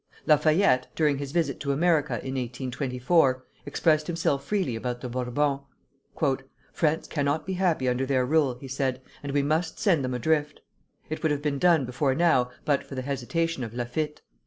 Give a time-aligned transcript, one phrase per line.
[0.25, 5.59] Lafayette, during his visit to America in 1824, expressed himself freely about the Bourbons.
[6.73, 10.61] "France cannot be happy under their rule," he said; "and we must send them adrift.
[11.11, 14.21] It would have been done before now but for the hesitation of Laffitte.